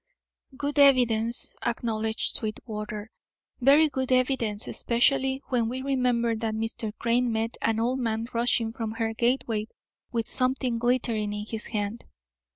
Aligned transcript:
"Good 0.57 0.79
evidence," 0.79 1.53
acknowledged 1.63 2.35
Sweetwater 2.35 3.11
"very 3.59 3.87
good 3.87 4.11
evidence, 4.11 4.67
especially 4.67 5.43
when 5.49 5.69
we 5.69 5.83
remember 5.83 6.35
that 6.37 6.55
Mr. 6.55 6.91
Crane 6.97 7.31
met 7.31 7.55
an 7.61 7.79
old 7.79 7.99
man 7.99 8.25
rushing 8.33 8.73
from 8.73 8.93
her 8.93 9.13
gateway 9.13 9.67
with 10.11 10.27
something 10.27 10.79
glittering 10.79 11.33
in 11.33 11.45
his 11.45 11.67
hand. 11.67 12.05